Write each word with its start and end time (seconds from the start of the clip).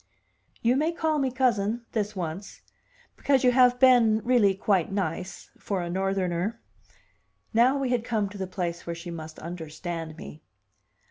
'""You 0.67 0.77
may 0.77 0.91
call 0.91 1.19
me 1.19 1.29
cousin 1.29 1.85
this 1.91 2.15
once 2.15 2.61
because 3.17 3.43
you 3.43 3.51
have 3.51 3.79
been, 3.79 4.19
really, 4.23 4.55
quite 4.55 4.91
nice 4.91 5.51
for 5.59 5.83
a 5.83 5.91
Northerner." 5.91 6.59
Now 7.53 7.77
we 7.77 7.91
had 7.91 8.03
come 8.03 8.27
to 8.29 8.37
the 8.39 8.47
place 8.47 8.87
where 8.87 8.95
she 8.95 9.11
must 9.11 9.37
understand 9.37 10.17
me. 10.17 10.41